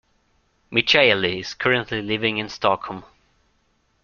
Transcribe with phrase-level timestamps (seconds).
[0.71, 3.05] Michaeli is currently living in Stockholm.